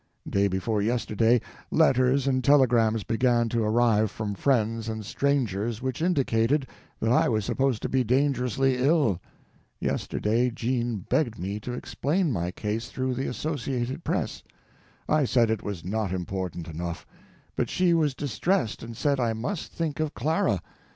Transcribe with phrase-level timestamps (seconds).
[0.27, 1.39] Day before yesterday,
[1.69, 6.65] letters and telegrams began to arrive from friends and strangers which indicated
[6.99, 9.19] that I was supposed to be dangerously ill.
[9.79, 14.41] Yesterday Jean begged me to explain my case through the Associated Press.
[15.07, 17.05] I said it was not important enough;
[17.55, 20.63] but she was distressed and said I must think of Clara.